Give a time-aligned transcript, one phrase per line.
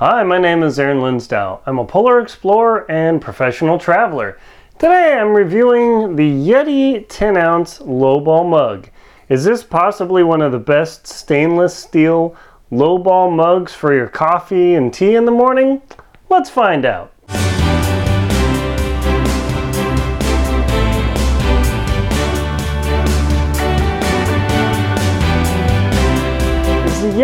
[0.00, 1.60] Hi, my name is Aaron Linsdau.
[1.66, 4.38] I'm a polar explorer and professional traveler.
[4.78, 8.88] Today I'm reviewing the Yeti 10 ounce lowball mug.
[9.28, 12.34] Is this possibly one of the best stainless steel
[12.72, 15.82] lowball mugs for your coffee and tea in the morning?
[16.30, 17.12] Let's find out.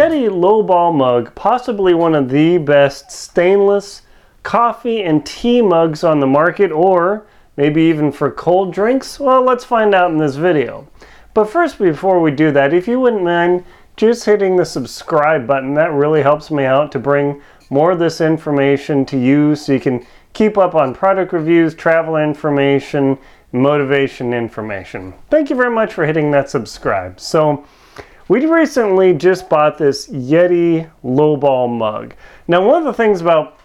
[0.07, 4.02] Yeti Lowball mug, possibly one of the best stainless
[4.45, 9.19] coffee and tea mugs on the market, or maybe even for cold drinks?
[9.19, 10.87] Well, let's find out in this video.
[11.34, 13.65] But first, before we do that, if you wouldn't mind
[13.96, 18.20] just hitting the subscribe button, that really helps me out to bring more of this
[18.20, 23.18] information to you so you can keep up on product reviews, travel information,
[23.51, 25.15] motivation information.
[25.30, 27.18] Thank you very much for hitting that subscribe.
[27.18, 27.66] So,
[28.29, 32.15] we recently just bought this Yeti Lowball mug.
[32.49, 33.59] Now, one of the things about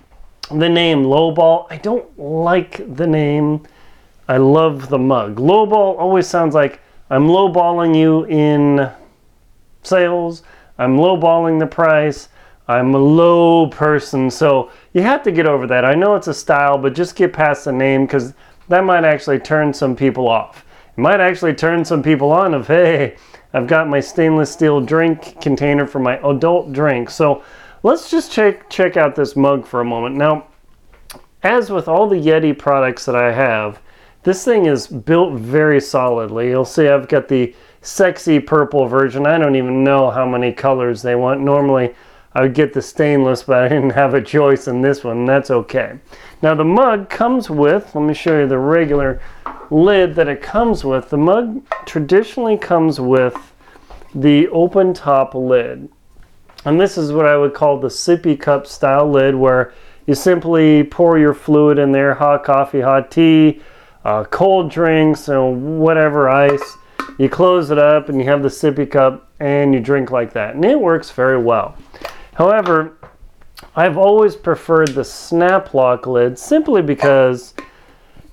[0.50, 3.66] the name Lowball, I don't like the name.
[4.28, 5.38] I love the mug.
[5.38, 8.90] Lowball always sounds like I'm lowballing you in
[9.84, 10.44] sales.
[10.78, 12.30] I'm lowballing the price.
[12.68, 14.30] I'm a low person.
[14.30, 15.84] So you have to get over that.
[15.84, 18.34] I know it's a style, but just get past the name because
[18.70, 20.66] that might actually turn some people off.
[20.96, 23.18] It might actually turn some people on of, hey,
[23.54, 27.10] I've got my stainless steel drink container for my adult drink.
[27.10, 27.44] So
[27.84, 30.16] let's just check, check out this mug for a moment.
[30.16, 30.48] Now,
[31.44, 33.82] as with all the Yeti products that I have,
[34.24, 36.50] this thing is built very solidly.
[36.50, 39.26] You'll see I've got the sexy purple version.
[39.26, 41.42] I don't even know how many colors they want.
[41.42, 41.96] Normally,
[42.34, 45.26] I would get the stainless, but I didn't have a choice in this one.
[45.26, 46.00] That's okay.
[46.42, 49.20] Now the mug comes with, let me show you the regular
[49.72, 51.10] lid that it comes with.
[51.10, 53.54] The mug traditionally comes with
[54.14, 55.90] the open top lid.
[56.66, 59.74] And this is what I would call the sippy cup style lid where
[60.06, 63.62] you simply pour your fluid in there, hot coffee, hot tea,
[64.04, 66.78] uh, cold drinks, and whatever ice.
[67.18, 70.56] You close it up and you have the sippy cup and you drink like that.
[70.56, 71.76] And it works very well.
[72.34, 72.98] However,
[73.76, 77.54] I've always preferred the snap lock lid simply because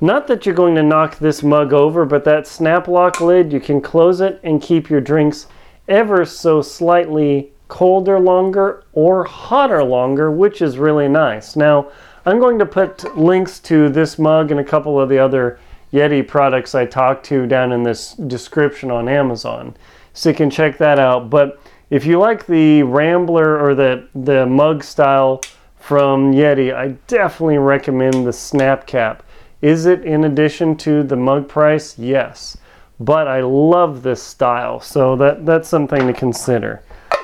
[0.00, 3.60] not that you're going to knock this mug over, but that snap lock lid, you
[3.60, 5.46] can close it and keep your drinks
[5.88, 11.56] ever so slightly colder longer or hotter longer, which is really nice.
[11.56, 11.90] Now,
[12.24, 15.58] I'm going to put links to this mug and a couple of the other
[15.92, 19.76] Yeti products I talked to down in this description on Amazon.
[20.12, 21.30] So you can check that out.
[21.30, 21.60] But
[21.90, 25.40] if you like the Rambler or the, the mug style
[25.76, 29.22] from Yeti, I definitely recommend the Snap Cap.
[29.60, 31.98] Is it in addition to the mug price?
[31.98, 32.56] Yes.
[33.00, 36.82] But I love this style, so that, that's something to consider.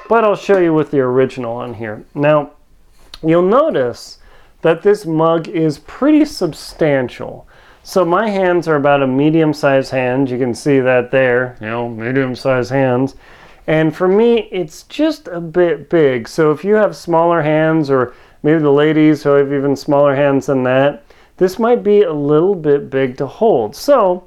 [0.09, 2.05] But I'll show you with the original on here.
[2.15, 2.53] Now,
[3.23, 4.19] you'll notice
[4.63, 7.47] that this mug is pretty substantial.
[7.83, 10.31] So my hands are about a medium-sized hand.
[10.31, 13.17] You can see that there, you know, medium-sized hands.
[13.67, 16.29] And for me, it's just a bit big.
[16.29, 20.47] So if you have smaller hands or maybe the ladies who have even smaller hands
[20.47, 21.03] than that,
[21.37, 23.75] this might be a little bit big to hold.
[23.75, 24.25] So,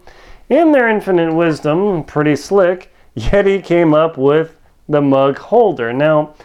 [0.49, 4.55] in their infinite wisdom, pretty slick, Yeti came up with
[4.87, 5.91] the mug holder.
[5.93, 6.35] Now,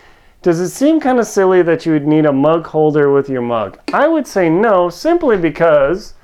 [0.43, 3.43] does it seem kind of silly that you would need a mug holder with your
[3.43, 3.79] mug?
[3.93, 6.15] I would say no, simply because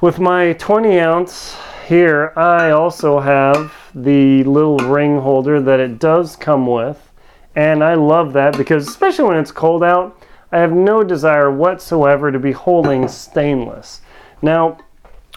[0.00, 1.56] with my 20 ounce
[1.86, 7.10] here, I also have the little ring holder that it does come with.
[7.54, 10.18] And I love that because, especially when it's cold out,
[10.54, 14.02] I have no desire whatsoever to be holding stainless.
[14.40, 14.78] Now,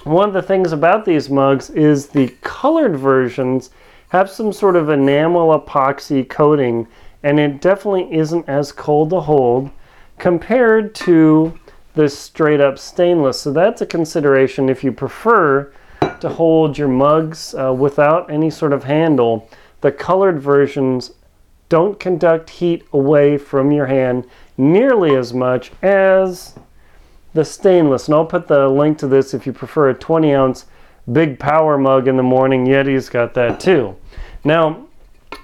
[0.04, 3.72] one of the things about these mugs is the colored versions
[4.10, 6.88] have some sort of enamel epoxy coating,
[7.24, 9.72] and it definitely isn't as cold to hold
[10.20, 11.60] compared to
[11.96, 13.42] the straight up stainless.
[13.42, 15.74] So that's a consideration if you prefer
[16.20, 19.50] to hold your mugs uh, without any sort of handle.
[19.82, 21.14] The colored versions
[21.70, 24.26] don't conduct heat away from your hand
[24.58, 26.56] nearly as much as
[27.34, 28.08] the stainless.
[28.08, 30.66] And I'll put the link to this if you prefer a 20 ounce
[31.12, 32.66] big power mug in the morning.
[32.66, 33.96] Yeti's got that too.
[34.44, 34.88] Now,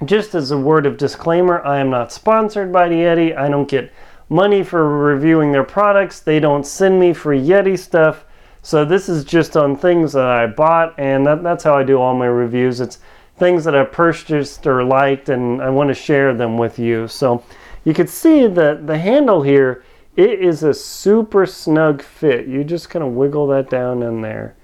[0.05, 3.35] just as a word of disclaimer, I am not sponsored by the Yeti.
[3.35, 3.91] I don't get
[4.29, 6.19] money for reviewing their products.
[6.19, 8.25] They don't send me free Yeti stuff.
[8.61, 11.99] So this is just on things that I bought, and that, that's how I do
[11.99, 12.79] all my reviews.
[12.79, 12.99] It's
[13.38, 17.07] things that I purchased or liked, and I want to share them with you.
[17.07, 17.44] So
[17.83, 19.83] you can see that the handle here,
[20.15, 22.47] it is a super snug fit.
[22.47, 24.56] You just kind of wiggle that down in there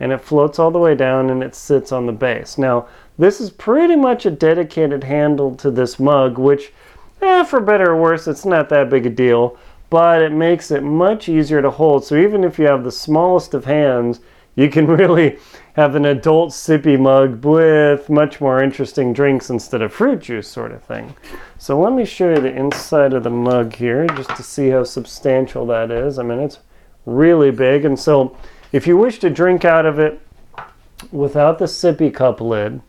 [0.00, 2.58] and it floats all the way down and it sits on the base.
[2.58, 2.86] Now,
[3.18, 6.72] this is pretty much a dedicated handle to this mug, which
[7.20, 9.56] eh, for better or worse, it's not that big a deal,
[9.90, 12.04] but it makes it much easier to hold.
[12.04, 14.20] So even if you have the smallest of hands,
[14.58, 15.38] you can really
[15.74, 20.72] have an adult sippy mug with much more interesting drinks instead of fruit juice sort
[20.72, 21.14] of thing.
[21.58, 24.82] So let me show you the inside of the mug here just to see how
[24.82, 26.18] substantial that is.
[26.18, 26.58] I mean, it's
[27.06, 27.84] really big.
[27.84, 28.36] And so
[28.72, 30.20] if you wish to drink out of it
[31.12, 32.82] without the sippy cup lid,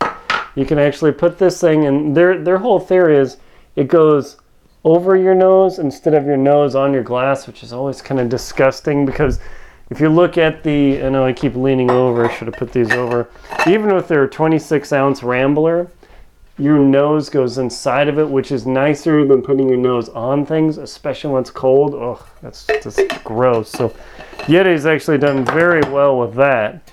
[0.56, 3.38] you can actually put this thing and their their whole theory is
[3.76, 4.38] it goes
[4.84, 8.30] over your nose instead of your nose on your glass, which is always kind of
[8.30, 9.40] disgusting because
[9.90, 12.72] if you look at the, I know I keep leaning over, I should have put
[12.72, 13.30] these over.
[13.68, 15.90] Even with their 26 ounce Rambler,
[16.60, 20.78] your nose goes inside of it, which is nicer than putting your nose on things,
[20.78, 21.96] especially when it's cold.
[21.96, 23.70] Oh, that's just gross.
[23.70, 23.90] So
[24.40, 26.92] Yeti's actually done very well with that.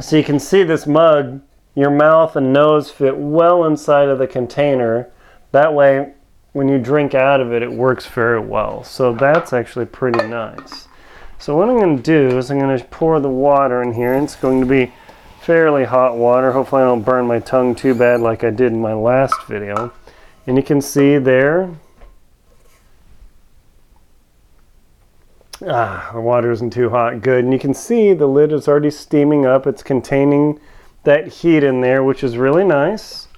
[0.00, 1.40] So you can see this mug,
[1.74, 5.10] your mouth and nose fit well inside of the container.
[5.52, 6.12] That way,
[6.52, 8.82] when you drink out of it, it works very well.
[8.82, 10.88] So that's actually pretty nice.
[11.38, 14.14] So what I'm going to do is I'm going to pour the water in here.
[14.14, 14.92] It's going to be
[15.40, 16.50] fairly hot water.
[16.50, 19.92] Hopefully I don't burn my tongue too bad like I did in my last video.
[20.46, 21.70] And you can see there,
[25.66, 27.20] ah, the water isn't too hot.
[27.20, 27.44] Good.
[27.44, 29.66] And you can see the lid is already steaming up.
[29.66, 30.58] It's containing
[31.04, 33.28] that heat in there, which is really nice.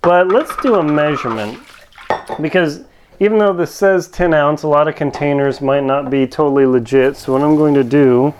[0.00, 1.60] But let's do a measurement
[2.40, 2.84] because
[3.22, 7.16] even though this says 10 ounce, a lot of containers might not be totally legit.
[7.16, 8.34] So what I'm going to do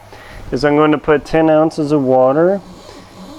[0.51, 2.61] is I'm going to put 10 ounces of water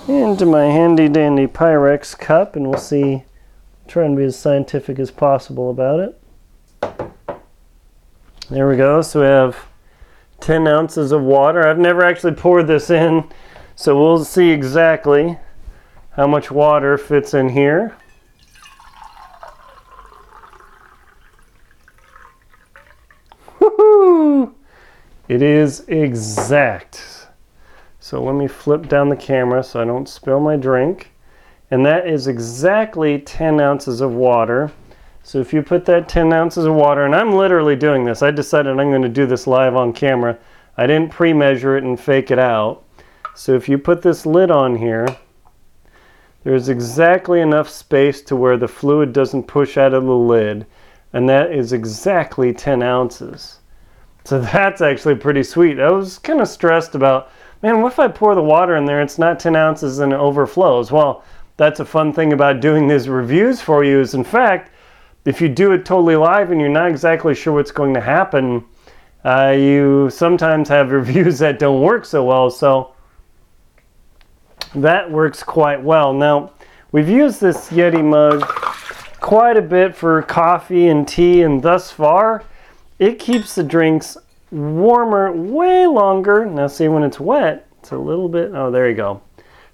[0.08, 3.26] into my handy dandy Pyrex cup and we'll see,
[3.90, 7.12] try and be as scientific as possible about it.
[8.50, 9.02] There we go.
[9.02, 9.58] So we have
[10.40, 11.68] 10 ounces of water.
[11.68, 13.30] I've never actually poured this in,
[13.76, 15.38] so we'll see exactly
[16.12, 17.98] how much water fits in here.
[25.34, 27.26] It is exact.
[28.00, 31.12] So let me flip down the camera so I don't spill my drink.
[31.72, 34.72] And that is exactly 10 ounces of water.
[35.24, 38.30] So if you put that 10 ounces of water, and I'm literally doing this, I
[38.30, 40.38] decided I'm going to do this live on camera.
[40.78, 42.84] I didn't pre-measure it and fake it out.
[43.34, 45.08] So if you put this lid on here,
[46.44, 50.68] there's exactly enough space to where the fluid doesn't push out of the lid.
[51.12, 53.62] And that is exactly 10 ounces.
[54.26, 55.80] So that's actually pretty sweet.
[55.80, 57.30] I was kind of stressed about,
[57.62, 60.20] man, what if I pour the water in there, it's not 10 ounces and it
[60.20, 60.92] overflows?
[60.92, 61.24] Well,
[61.58, 64.72] that's a fun thing about doing these reviews for you is in fact,
[65.26, 68.66] if you do it totally live and you're not exactly sure what's going to happen,
[69.24, 72.50] uh, you sometimes have reviews that don't work so well.
[72.50, 72.94] So
[74.76, 76.14] that works quite well.
[76.14, 76.52] Now,
[76.92, 78.42] we've used this Yeti mug
[79.20, 82.44] quite a bit for coffee and tea, and thus far,
[83.00, 84.18] it keeps the drinks
[84.52, 86.46] warmer way longer.
[86.46, 89.22] Now see when it's wet, it's a little bit, oh there you go.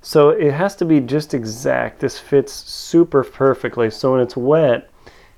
[0.02, 2.00] So it has to be just exact.
[2.00, 3.90] This fits super perfectly.
[3.90, 4.90] So when it's wet,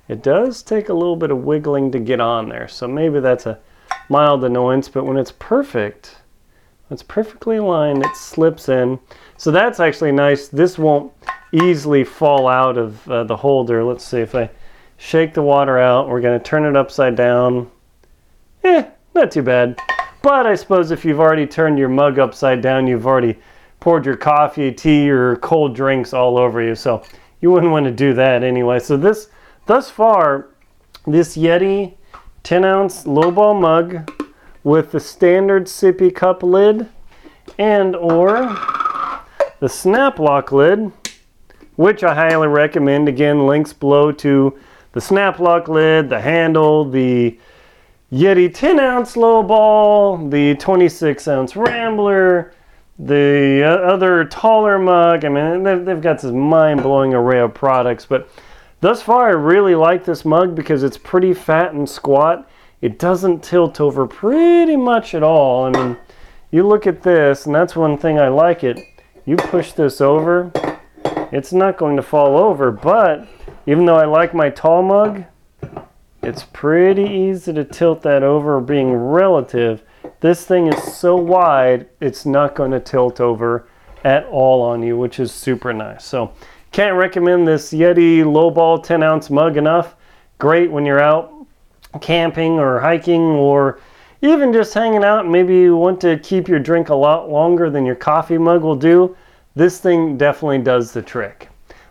[0.08, 2.68] it does take a little bit of wiggling to get on there.
[2.68, 3.58] So maybe that's a
[4.08, 6.16] mild annoyance, but when it's perfect,
[6.90, 8.98] it's perfectly aligned, it slips in.
[9.36, 10.48] So that's actually nice.
[10.48, 11.12] This won't
[11.52, 13.82] easily fall out of uh, the holder.
[13.82, 14.50] Let's see if I
[15.02, 16.08] shake the water out.
[16.08, 17.68] We're going to turn it upside down.
[18.62, 18.84] Eh,
[19.16, 19.76] not too bad.
[20.22, 23.36] But I suppose if you've already turned your mug upside down, you've already
[23.80, 26.76] poured your coffee, tea, or cold drinks all over you.
[26.76, 27.02] So
[27.40, 28.78] you wouldn't want to do that anyway.
[28.78, 29.28] So this,
[29.66, 30.50] thus far,
[31.04, 31.94] this Yeti
[32.44, 34.08] 10 ounce lowball mug
[34.62, 36.88] with the standard sippy cup lid
[37.58, 38.32] and or
[39.58, 40.92] the snap lock lid,
[41.74, 43.08] which I highly recommend.
[43.08, 44.56] Again, links below to
[44.92, 47.38] the snap lock lid, the handle, the
[48.12, 52.52] Yeti 10 ounce lowball, the 26 ounce Rambler,
[52.98, 55.24] the uh, other taller mug.
[55.24, 58.28] I mean, they've, they've got this mind blowing array of products, but
[58.80, 62.48] thus far, I really like this mug because it's pretty fat and squat.
[62.82, 65.64] It doesn't tilt over pretty much at all.
[65.64, 65.96] I mean,
[66.50, 68.78] you look at this, and that's one thing I like it.
[69.24, 70.52] You push this over,
[71.32, 73.26] it's not going to fall over, but
[73.66, 75.24] even though I like my tall mug,
[76.22, 79.82] it's pretty easy to tilt that over being relative.
[80.20, 83.68] This thing is so wide, it's not going to tilt over
[84.04, 86.04] at all on you, which is super nice.
[86.04, 86.32] So
[86.70, 89.96] can't recommend this Yeti lowball 10 ounce mug enough.
[90.38, 91.32] Great when you're out
[92.00, 93.80] camping or hiking or
[94.22, 95.28] even just hanging out.
[95.28, 98.76] Maybe you want to keep your drink a lot longer than your coffee mug will
[98.76, 99.16] do.
[99.54, 101.48] This thing definitely does the trick.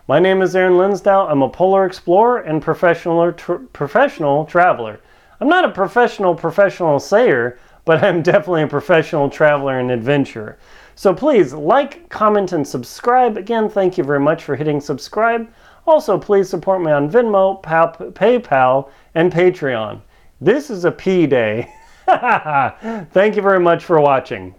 [0.08, 1.30] My name is Aaron Linsdau.
[1.30, 4.98] I'm a polar explorer and professional, tr- professional traveler.
[5.40, 10.58] I'm not a professional professional sayer, but I'm definitely a professional traveler and adventurer.
[10.96, 13.36] So please like, comment, and subscribe.
[13.36, 15.48] Again, thank you very much for hitting subscribe.
[15.86, 20.00] Also, please support me on Venmo, PayPal, and Patreon.
[20.40, 21.72] This is a P day.
[22.06, 24.54] Thank you very much for watching.